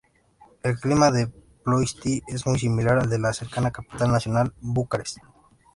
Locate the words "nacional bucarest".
4.11-5.17